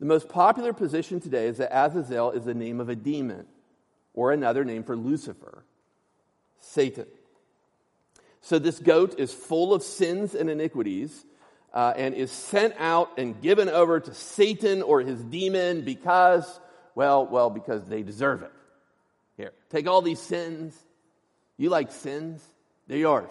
[0.00, 3.46] the most popular position today is that Azazel is the name of a demon,
[4.14, 5.64] or another name for Lucifer,
[6.58, 7.06] Satan.
[8.40, 11.24] So this goat is full of sins and iniquities
[11.74, 16.60] uh, and is sent out and given over to Satan or his demon because,
[16.94, 18.52] well, well, because they deserve it.
[19.36, 20.78] Here, take all these sins.
[21.56, 22.40] You like sins?
[22.86, 23.30] They're yours.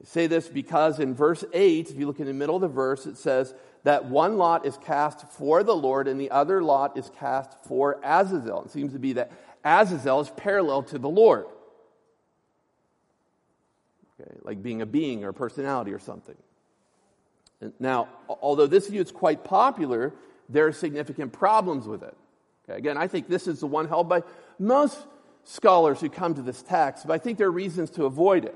[0.00, 2.68] I say this because in verse 8, if you look in the middle of the
[2.68, 6.96] verse, it says that one lot is cast for the Lord and the other lot
[6.96, 8.66] is cast for Azazel.
[8.66, 9.32] It seems to be that
[9.64, 11.46] Azazel is parallel to the Lord
[14.20, 16.36] okay, like being a being or a personality or something.
[17.78, 20.12] Now, although this view is quite popular,
[20.48, 22.16] there are significant problems with it.
[22.68, 24.22] Okay, again, I think this is the one held by
[24.58, 24.98] most
[25.44, 28.54] scholars who come to this text, but I think there are reasons to avoid it.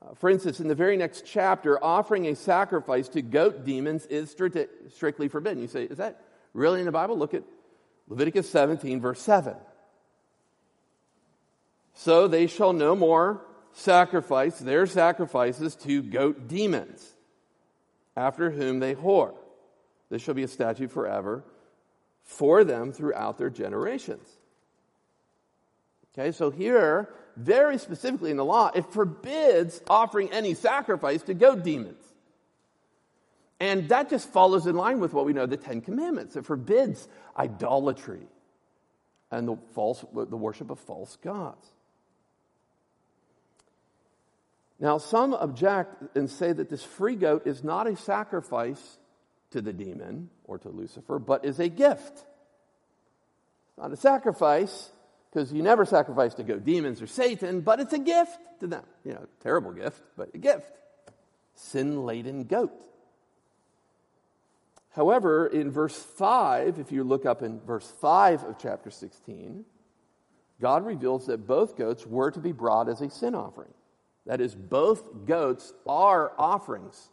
[0.00, 4.30] Uh, for instance, in the very next chapter, offering a sacrifice to goat demons is
[4.30, 5.60] strictly forbidden.
[5.60, 7.18] You say, is that really in the Bible?
[7.18, 7.42] Look at
[8.08, 9.54] Leviticus 17, verse 7.
[11.94, 13.40] So they shall no more
[13.72, 17.14] sacrifice their sacrifices to goat demons,
[18.16, 19.34] after whom they whore.
[20.10, 21.44] This shall be a statute forever
[22.24, 24.28] for them throughout their generations.
[26.12, 31.62] Okay, so here, very specifically in the law, it forbids offering any sacrifice to goat
[31.62, 32.02] demons.
[33.60, 36.36] And that just follows in line with what we know the Ten Commandments.
[36.36, 38.26] It forbids idolatry
[39.30, 41.66] and the, false, the worship of false gods.
[44.80, 48.98] Now, some object and say that this free goat is not a sacrifice
[49.50, 52.24] to the demon or to Lucifer, but is a gift.
[53.76, 54.90] Not a sacrifice,
[55.30, 58.84] because you never sacrifice to goat demons or Satan, but it's a gift to them.
[59.04, 60.78] You know, terrible gift, but a gift.
[61.54, 62.72] Sin laden goat.
[64.90, 69.64] However, in verse 5, if you look up in verse 5 of chapter 16,
[70.60, 73.72] God reveals that both goats were to be brought as a sin offering.
[74.28, 77.08] That is, both goats are offerings.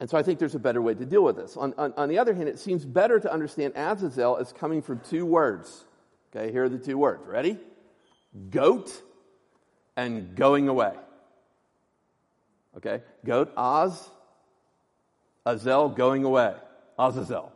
[0.00, 1.56] And so I think there's a better way to deal with this.
[1.56, 4.98] On, on, on, the other hand, it seems better to understand Azazel as coming from
[5.08, 5.84] two words.
[6.34, 7.24] Okay, here are the two words.
[7.24, 7.56] Ready?
[8.50, 9.00] Goat
[9.96, 10.94] and going away.
[12.76, 14.08] Okay, goat, Oz,
[15.46, 16.54] Azel, going away.
[16.98, 17.52] Azazel.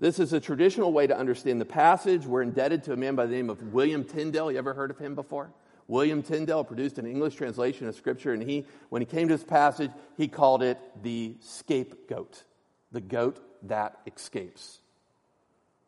[0.00, 2.24] This is a traditional way to understand the passage.
[2.24, 4.52] We're indebted to a man by the name of William Tyndale.
[4.52, 5.50] You ever heard of him before?
[5.88, 9.42] William Tyndale produced an English translation of Scripture, and he, when he came to this
[9.42, 12.44] passage, he called it the scapegoat,
[12.92, 14.78] the goat that escapes,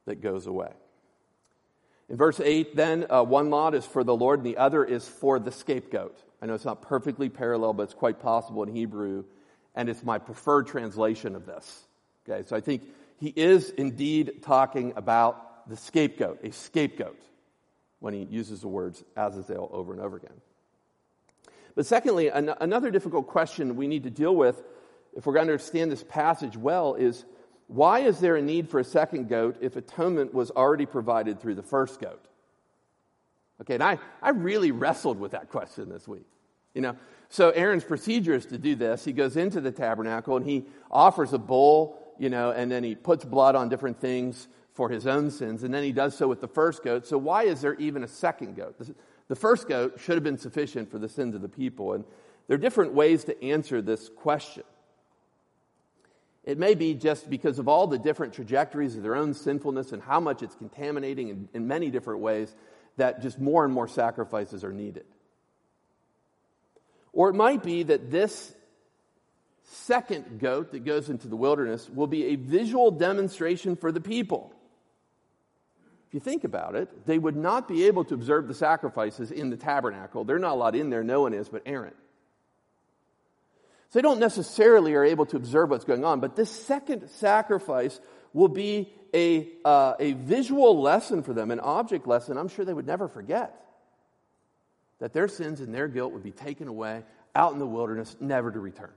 [0.06, 0.72] that goes away.
[2.08, 5.06] In verse 8, then, uh, one lot is for the Lord, and the other is
[5.06, 6.18] for the scapegoat.
[6.42, 9.22] I know it's not perfectly parallel, but it's quite possible in Hebrew,
[9.76, 11.84] and it's my preferred translation of this.
[12.28, 12.82] Okay, so I think
[13.20, 17.20] he is indeed talking about the scapegoat, a scapegoat,
[18.00, 20.40] when he uses the words Azazel over and over again.
[21.74, 24.60] But secondly, an- another difficult question we need to deal with
[25.14, 27.24] if we're going to understand this passage well is
[27.66, 31.54] why is there a need for a second goat if atonement was already provided through
[31.56, 32.24] the first goat?
[33.60, 36.26] Okay, and I, I really wrestled with that question this week.
[36.74, 36.96] You know,
[37.28, 39.04] so Aaron's procedure is to do this.
[39.04, 42.94] He goes into the tabernacle and he offers a bull you know, and then he
[42.94, 46.42] puts blood on different things for his own sins, and then he does so with
[46.42, 47.06] the first goat.
[47.06, 48.78] So why is there even a second goat?
[49.28, 52.04] The first goat should have been sufficient for the sins of the people, and
[52.46, 54.64] there are different ways to answer this question.
[56.44, 60.02] It may be just because of all the different trajectories of their own sinfulness and
[60.02, 62.54] how much it's contaminating in, in many different ways
[62.98, 65.04] that just more and more sacrifices are needed.
[67.12, 68.54] Or it might be that this
[69.70, 74.52] second goat that goes into the wilderness will be a visual demonstration for the people.
[76.08, 79.48] If you think about it, they would not be able to observe the sacrifices in
[79.50, 80.24] the tabernacle.
[80.24, 81.94] They're not allowed in there, no one is but Aaron.
[83.90, 88.00] So they don't necessarily are able to observe what's going on, but this second sacrifice
[88.32, 92.72] will be a, uh, a visual lesson for them, an object lesson I'm sure they
[92.72, 93.54] would never forget.
[94.98, 97.04] That their sins and their guilt would be taken away
[97.34, 98.90] out in the wilderness, never to return.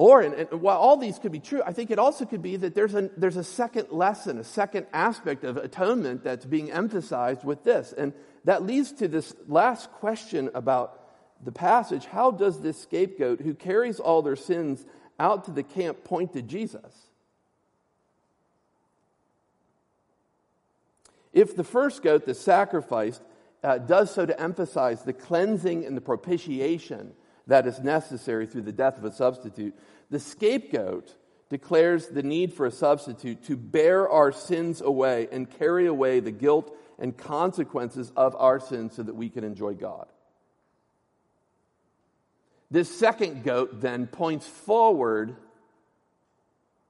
[0.00, 2.56] Or, and, and, while all these could be true, I think it also could be
[2.56, 7.44] that there's a, there's a second lesson, a second aspect of atonement that's being emphasized
[7.44, 7.92] with this.
[7.92, 10.98] And that leads to this last question about
[11.44, 12.06] the passage.
[12.06, 14.86] How does this scapegoat who carries all their sins
[15.18, 17.10] out to the camp point to Jesus?
[21.34, 23.20] If the first goat, the sacrificed,
[23.62, 27.12] uh, does so to emphasize the cleansing and the propitiation
[27.50, 29.74] that is necessary through the death of a substitute.
[30.08, 31.12] The scapegoat
[31.48, 36.30] declares the need for a substitute to bear our sins away and carry away the
[36.30, 40.06] guilt and consequences of our sins so that we can enjoy God.
[42.70, 45.34] This second goat then points forward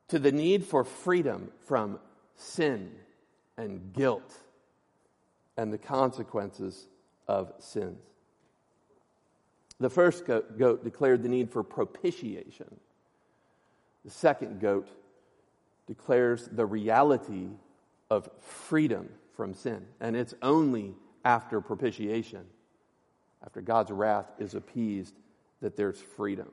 [0.08, 1.98] to the need for freedom from
[2.36, 2.90] sin
[3.56, 4.30] and guilt
[5.56, 6.86] and the consequences
[7.26, 8.09] of sins.
[9.80, 12.76] The first goat declared the need for propitiation.
[14.04, 14.88] The second goat
[15.86, 17.48] declares the reality
[18.10, 19.86] of freedom from sin.
[20.00, 22.44] And it's only after propitiation,
[23.44, 25.14] after God's wrath is appeased,
[25.62, 26.50] that there's freedom.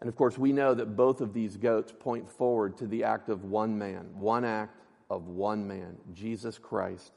[0.00, 3.30] And of course, we know that both of these goats point forward to the act
[3.30, 4.76] of one man, one act
[5.08, 7.12] of one man, Jesus Christ,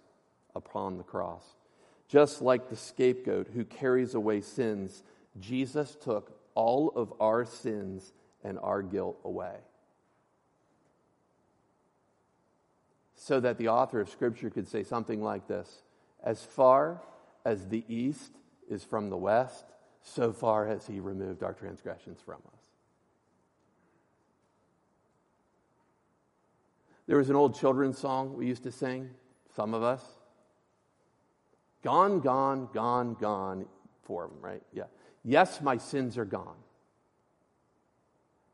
[0.56, 1.44] upon the cross.
[2.08, 5.04] Just like the scapegoat who carries away sins,
[5.40, 9.56] Jesus took all of our sins and our guilt away.
[13.16, 15.82] So that the author of Scripture could say something like this
[16.24, 17.02] As far
[17.44, 18.32] as the east
[18.70, 19.66] is from the west,
[20.02, 22.62] so far has he removed our transgressions from us.
[27.08, 29.10] There was an old children's song we used to sing,
[29.56, 30.04] some of us.
[31.84, 33.66] Gone, gone, gone, gone
[34.08, 34.64] Four of them, right?
[34.72, 34.86] Yeah.
[35.26, 36.56] Yes, my sins are gone.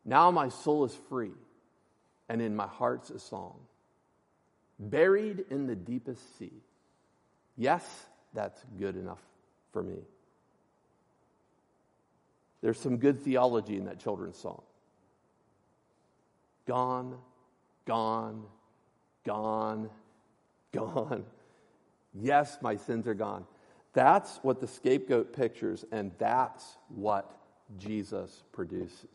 [0.03, 1.31] Now my soul is free,
[2.27, 3.59] and in my heart's a song.
[4.79, 6.51] Buried in the deepest sea.
[7.55, 7.85] Yes,
[8.33, 9.21] that's good enough
[9.71, 9.99] for me.
[12.61, 14.63] There's some good theology in that children's song.
[16.65, 17.15] Gone,
[17.85, 18.43] gone,
[19.23, 19.89] gone,
[20.71, 21.25] gone.
[22.13, 23.45] Yes, my sins are gone.
[23.93, 27.37] That's what the scapegoat pictures, and that's what
[27.77, 29.09] Jesus produces.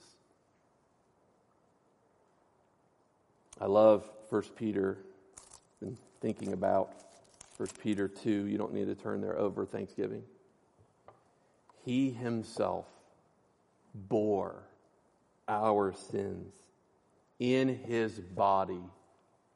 [3.60, 4.98] I love 1 Peter.
[5.80, 6.92] Been thinking about
[7.56, 8.46] 1 Peter 2.
[8.46, 10.22] You don't need to turn there over Thanksgiving.
[11.84, 12.86] He himself
[13.94, 14.62] bore
[15.48, 16.54] our sins
[17.40, 18.82] in his body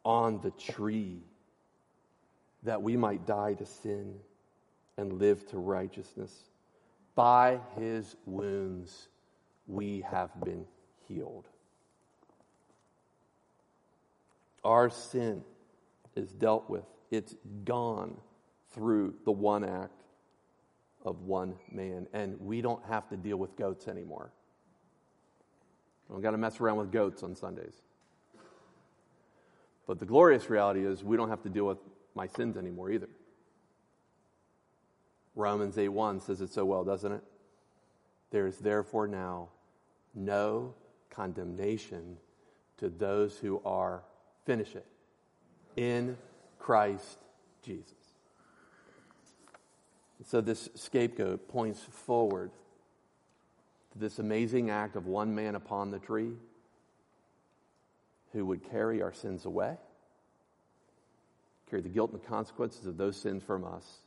[0.04, 1.20] on the tree
[2.62, 4.14] that we might die to sin
[4.96, 6.32] and live to righteousness.
[7.14, 9.08] By his wounds
[9.66, 10.64] we have been
[11.08, 11.46] healed.
[14.64, 15.42] Our sin
[16.14, 17.34] is dealt with, it's
[17.64, 18.16] gone
[18.74, 20.02] through the one act
[21.04, 22.06] of one man.
[22.12, 24.30] And we don't have to deal with goats anymore.
[26.08, 27.74] We don't got to mess around with goats on Sundays.
[29.86, 31.78] But the glorious reality is we don't have to deal with
[32.14, 33.08] my sins anymore either.
[35.34, 37.22] Romans 8 1 says it so well, doesn't it?
[38.30, 39.48] There is therefore now
[40.14, 40.74] no
[41.10, 42.16] condemnation
[42.78, 44.02] to those who are,
[44.44, 44.86] finish it,
[45.76, 46.16] in
[46.58, 47.18] Christ
[47.62, 47.94] Jesus.
[50.24, 52.50] So this scapegoat points forward
[53.92, 56.32] to this amazing act of one man upon the tree
[58.32, 59.76] who would carry our sins away,
[61.72, 64.00] carry the guilt and the consequences of those sins from us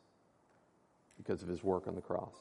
[1.17, 2.35] because of his work on the cross.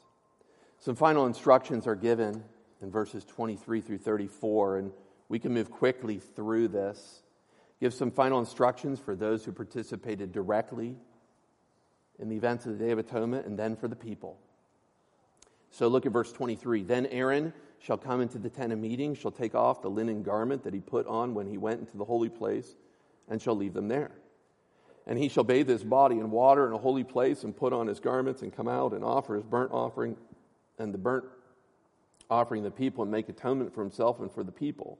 [0.78, 2.44] Some final instructions are given
[2.82, 4.92] in verses 23 through 34, and
[5.30, 7.22] we can move quickly through this.
[7.80, 10.94] Give some final instructions for those who participated directly
[12.18, 14.36] in the events of the Day of Atonement and then for the people.
[15.70, 16.82] So look at verse 23.
[16.82, 20.64] Then Aaron shall come into the tent of meeting, shall take off the linen garment
[20.64, 22.76] that he put on when he went into the holy place,
[23.30, 24.10] and shall leave them there.
[25.06, 27.86] And he shall bathe his body in water in a holy place, and put on
[27.86, 30.16] his garments, and come out and offer his burnt offering
[30.78, 31.24] and the burnt
[32.30, 34.98] offering of the people, and make atonement for himself and for the people.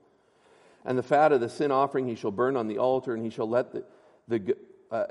[0.85, 3.31] And the fat of the sin offering he shall burn on the altar, and he
[3.31, 3.83] shall let the,
[4.27, 4.55] the
[4.91, 5.05] uh,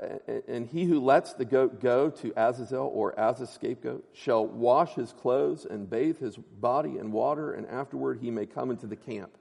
[0.47, 4.93] and he who lets the goat go to Azazel or as a scapegoat shall wash
[4.93, 8.95] his clothes and bathe his body in water, and afterward he may come into the
[8.95, 9.31] camp.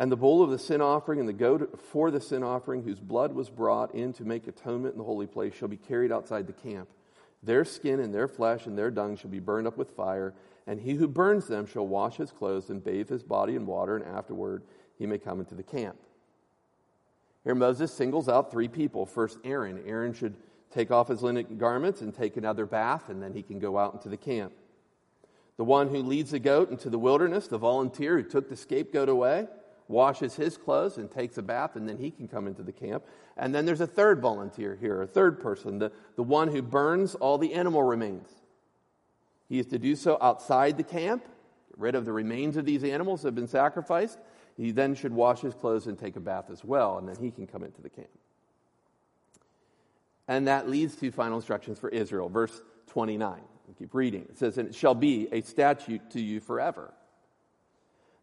[0.00, 2.98] And the bull of the sin offering and the goat for the sin offering, whose
[2.98, 6.46] blood was brought in to make atonement in the holy place, shall be carried outside
[6.46, 6.88] the camp.
[7.42, 10.32] Their skin and their flesh and their dung shall be burned up with fire,
[10.66, 13.94] and he who burns them shall wash his clothes and bathe his body in water,
[13.94, 14.62] and afterward
[14.98, 15.98] he may come into the camp.
[17.44, 19.04] Here, Moses singles out three people.
[19.04, 19.82] First, Aaron.
[19.86, 20.34] Aaron should
[20.72, 23.92] take off his linen garments and take another bath, and then he can go out
[23.92, 24.54] into the camp.
[25.58, 29.10] The one who leads the goat into the wilderness, the volunteer who took the scapegoat
[29.10, 29.46] away,
[29.90, 33.04] washes his clothes and takes a bath, and then he can come into the camp.
[33.36, 37.14] And then there's a third volunteer here, a third person, the, the one who burns
[37.16, 38.28] all the animal remains.
[39.48, 42.84] He is to do so outside the camp, get rid of the remains of these
[42.84, 44.18] animals that have been sacrificed,
[44.56, 47.30] he then should wash his clothes and take a bath as well, and then he
[47.30, 48.08] can come into the camp.
[50.28, 52.28] And that leads to final instructions for Israel.
[52.28, 53.40] Verse 29.
[53.66, 54.26] We keep reading.
[54.28, 56.92] It says, And it shall be a statute to you forever.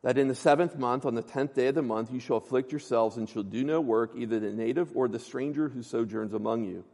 [0.08, 2.72] That in the seventh month, on the tenth day of the month, you shall afflict
[2.72, 6.64] yourselves and shall do no work, either the native or the stranger who sojourns among
[6.64, 6.86] you.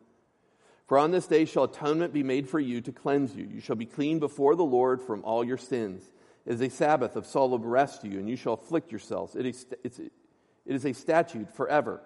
[0.88, 3.48] For on this day shall atonement be made for you to cleanse you.
[3.48, 6.02] You shall be clean before the Lord from all your sins
[6.48, 9.36] It is a Sabbath of solemn rest to you, and you shall afflict yourselves.
[9.36, 10.12] It is, it
[10.66, 12.02] is a statute forever.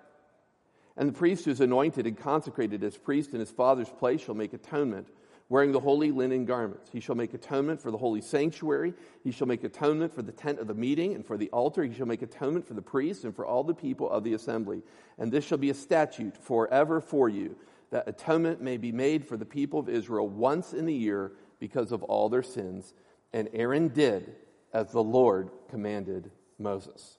[0.97, 4.36] And the priest who is anointed and consecrated as priest in his father's place shall
[4.36, 5.08] make atonement
[5.50, 6.89] wearing the holy linen garments.
[6.91, 8.93] He shall make atonement for the holy sanctuary.
[9.24, 11.84] He shall make atonement for the tent of the meeting and for the altar.
[11.84, 14.82] He shall make atonement for the priests and for all the people of the assembly.
[15.18, 17.56] And this shall be a statute forever for you,
[17.91, 21.91] that atonement may be made for the people of Israel once in the year because
[21.91, 22.93] of all their sins.
[23.32, 24.36] And Aaron did
[24.74, 26.30] as the Lord commanded
[26.60, 27.18] Moses.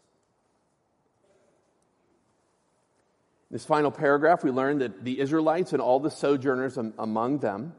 [3.50, 7.72] In this final paragraph, we learn that the Israelites and all the sojourners among them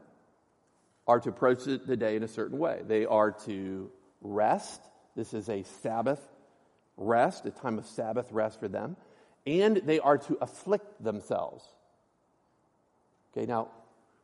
[1.10, 2.82] are to approach the day in a certain way.
[2.86, 3.90] They are to
[4.20, 4.80] rest.
[5.16, 6.20] This is a Sabbath
[6.96, 8.96] rest, a time of Sabbath rest for them.
[9.44, 11.64] And they are to afflict themselves.
[13.32, 13.68] Okay, now,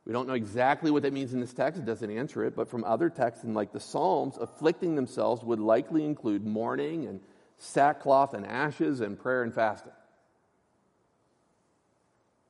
[0.05, 1.77] we don't know exactly what that means in this text.
[1.77, 2.55] It doesn't answer it.
[2.55, 7.19] But from other texts, in like the Psalms, afflicting themselves would likely include mourning and
[7.57, 9.91] sackcloth and ashes and prayer and fasting.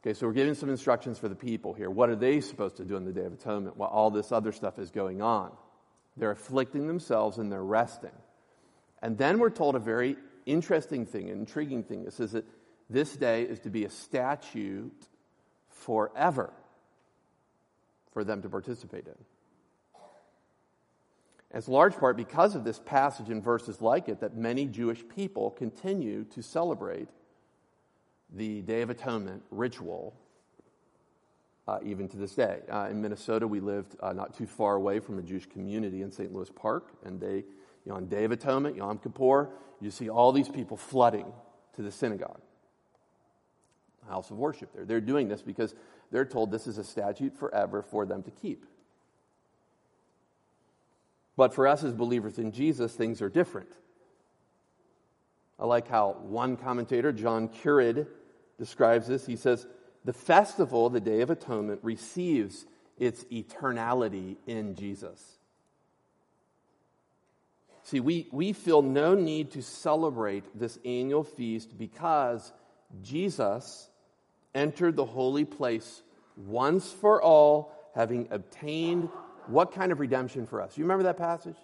[0.08, 1.90] Okay, so we're giving some instructions for the people here.
[1.90, 4.54] What are they supposed to do on the Day of Atonement while all this other
[4.54, 5.52] stuff is going on?
[6.16, 8.14] They're afflicting themselves and they're resting.
[9.02, 12.06] And then we're told a very interesting thing, an intriguing thing.
[12.06, 12.46] It says that
[12.90, 15.10] this day is to be a statute
[15.68, 16.54] forever
[18.14, 19.26] for them to participate in.
[21.54, 25.52] It's large part because of this passage and verses like it that many Jewish people
[25.52, 27.10] continue to celebrate
[28.34, 30.16] the Day of Atonement ritual
[31.68, 32.62] uh, even to this day.
[32.72, 36.12] Uh, in Minnesota, we lived uh, not too far away from a Jewish community in
[36.12, 36.34] St.
[36.34, 37.44] Louis Park, and they, you
[37.88, 39.50] know, on Day of Atonement, Yom Kippur,
[39.82, 41.26] you see all these people flooding
[41.76, 42.42] to the synagogue,
[44.08, 44.86] house of worship there.
[44.86, 45.76] They're doing this because
[46.12, 48.66] they're told this is a statute forever for them to keep.
[51.36, 53.70] But for us as believers in Jesus, things are different.
[55.60, 58.08] I like how one commentator, John Currid,
[58.60, 59.26] describes this.
[59.26, 59.66] He says,
[60.06, 62.66] The festival, the Day of Atonement, receives
[62.98, 65.38] its eternality in Jesus.
[67.84, 72.52] See, we, we feel no need to celebrate this annual feast because
[73.02, 73.90] Jesus
[74.54, 76.02] entered the holy place
[76.36, 79.10] once for all, having obtained
[79.48, 80.78] what kind of redemption for us?
[80.78, 81.56] You remember that passage?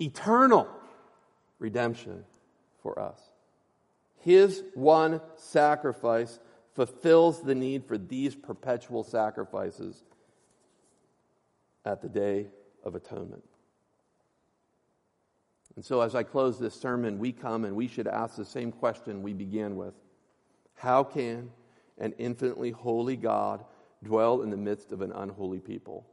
[0.00, 0.68] Eternal
[1.58, 2.24] redemption
[2.86, 3.18] for us.
[4.20, 6.38] His one sacrifice
[6.76, 10.04] fulfills the need for these perpetual sacrifices
[11.84, 12.46] at the Day
[12.84, 13.42] of Atonement.
[15.74, 18.70] And so, as I close this sermon, we come and we should ask the same
[18.70, 19.94] question we began with
[20.74, 21.50] How can
[21.98, 23.64] an infinitely holy God
[24.04, 26.06] dwell in the midst of an unholy people?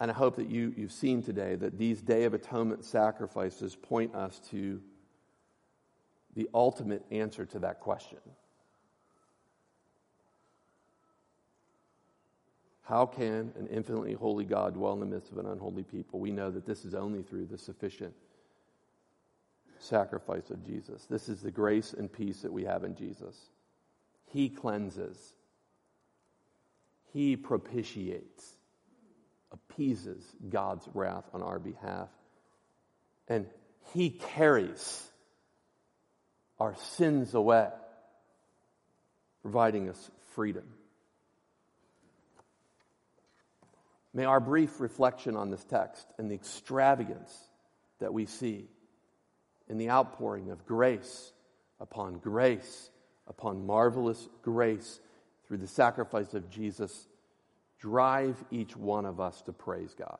[0.00, 4.14] And I hope that you, you've seen today that these Day of Atonement sacrifices point
[4.14, 4.80] us to
[6.36, 8.18] the ultimate answer to that question.
[12.82, 16.20] How can an infinitely holy God dwell in the midst of an unholy people?
[16.20, 18.14] We know that this is only through the sufficient
[19.78, 21.06] sacrifice of Jesus.
[21.06, 23.50] This is the grace and peace that we have in Jesus.
[24.26, 25.34] He cleanses,
[27.12, 28.57] He propitiates
[29.52, 32.08] appeases God's wrath on our behalf.
[33.28, 33.46] And
[33.92, 35.02] He carries
[36.58, 37.68] our sins away,
[39.42, 40.64] providing us freedom.
[44.14, 47.36] May our brief reflection on this text and the extravagance
[48.00, 48.66] that we see
[49.68, 51.32] in the outpouring of grace
[51.78, 52.90] upon grace
[53.28, 55.00] upon marvelous grace
[55.46, 57.07] through the sacrifice of Jesus
[57.78, 60.18] drive each one of us to praise God.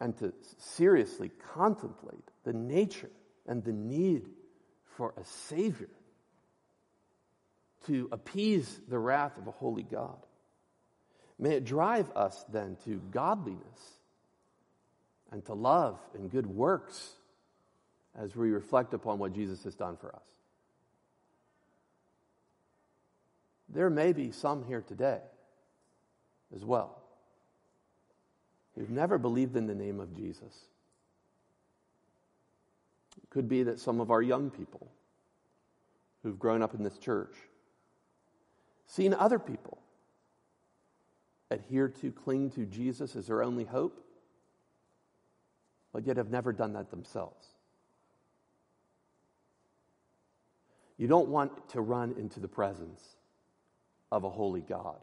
[0.00, 3.10] And to seriously contemplate the nature
[3.46, 4.28] and the need
[4.96, 5.90] for a Savior
[7.86, 10.18] to appease the wrath of a holy God.
[11.38, 13.98] May it drive us then to godliness
[15.30, 17.12] and to love and good works
[18.18, 20.26] as we reflect upon what Jesus has done for us.
[23.68, 25.20] There may be some here today
[26.54, 26.98] as well
[28.74, 30.66] who've never believed in the name of Jesus.
[33.22, 34.88] It could be that some of our young people
[36.22, 37.34] who've grown up in this church
[38.86, 39.78] seen other people
[41.50, 44.00] adhere to, cling to Jesus as their only hope,
[45.92, 47.46] but yet have never done that themselves.
[50.98, 53.17] You don't want to run into the presence
[54.10, 54.98] of a holy God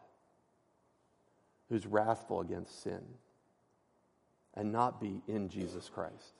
[1.69, 3.01] who's wrathful against sin
[4.53, 6.33] and not be in Jesus Christ.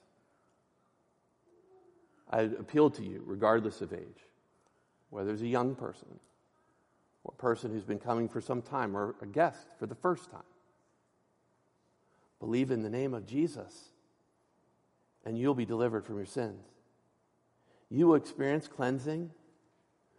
[2.29, 4.27] I appeal to you, regardless of age,
[5.09, 6.19] whether it's a young person,
[7.23, 10.31] or a person who's been coming for some time, or a guest for the first
[10.31, 10.41] time.
[12.39, 13.89] Believe in the name of Jesus,
[15.25, 16.65] and you'll be delivered from your sins.
[17.89, 19.31] You will experience cleansing,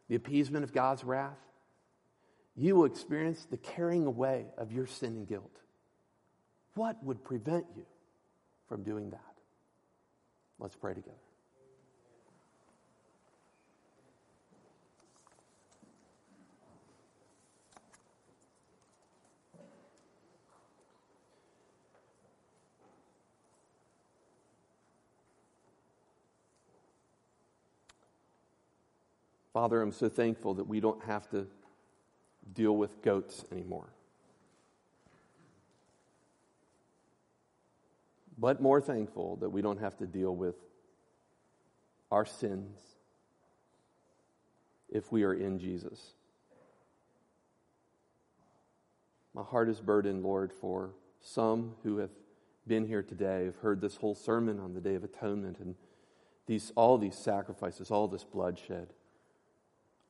[0.08, 1.38] the appeasement of God's wrath.
[2.56, 5.60] You will experience the carrying away of your sin and guilt.
[6.74, 7.84] What would prevent you
[8.68, 9.20] from doing that?
[10.58, 11.16] Let's pray together.
[29.52, 31.46] Father, I'm so thankful that we don't have to
[32.52, 33.88] deal with goats anymore.
[38.38, 40.56] But more thankful that we don't have to deal with
[42.10, 42.78] our sins
[44.88, 46.12] if we are in Jesus.
[49.34, 50.90] My heart is burdened, Lord, for
[51.20, 52.10] some who have
[52.66, 55.74] been here today, have heard this whole sermon on the Day of Atonement and
[56.46, 58.88] these, all these sacrifices, all this bloodshed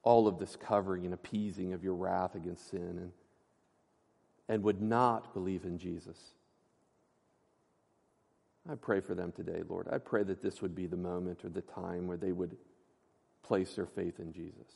[0.06, 3.12] all of this covering and appeasing of your wrath against sin and,
[4.48, 6.16] and would not believe in Jesus.
[8.70, 9.88] I pray for them today, Lord.
[9.90, 12.56] I pray that this would be the moment or the time where they would
[13.42, 14.70] place their faith in Jesus.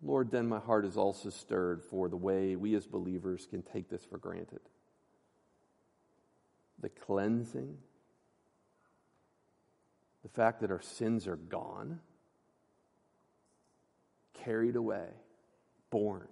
[0.00, 3.90] Lord, then my heart is also stirred for the way we as believers can take
[3.90, 4.60] this for granted.
[6.80, 7.76] The cleansing,
[10.24, 12.00] the fact that our sins are gone,
[14.32, 15.06] carried away,
[15.90, 16.26] borne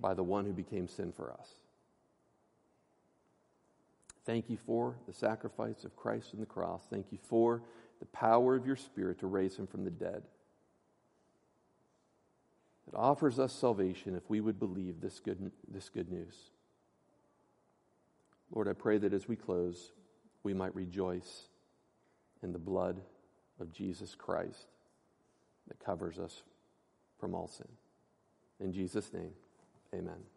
[0.00, 1.48] by the one who became sin for us.
[4.24, 6.82] Thank you for the sacrifice of Christ on the cross.
[6.88, 7.62] Thank you for
[8.00, 10.22] the power of your Spirit to raise him from the dead.
[12.88, 16.34] It offers us salvation if we would believe this good, this good news.
[18.50, 19.92] Lord, I pray that as we close,
[20.44, 21.48] we might rejoice
[22.42, 23.00] in the blood
[23.58, 24.66] of Jesus Christ
[25.66, 26.42] that covers us
[27.18, 27.68] from all sin.
[28.60, 29.32] In Jesus' name,
[29.92, 30.33] amen.